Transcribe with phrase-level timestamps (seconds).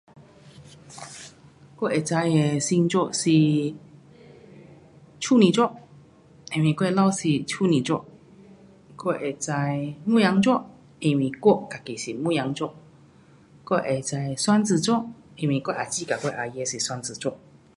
[1.77, 3.21] 我知道的星座是
[5.19, 5.65] 处女座，
[6.55, 8.03] 我的老公是处女座，
[8.97, 9.53] 我自己是
[10.09, 11.29] 牧羊座，我姐姐
[16.15, 17.37] 和我阿姨说双子座。